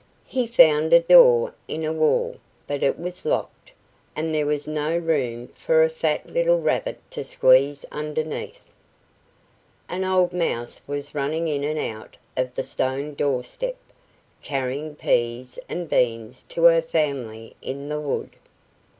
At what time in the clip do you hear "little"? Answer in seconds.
6.27-6.59